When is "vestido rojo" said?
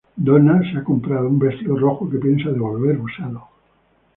1.37-2.09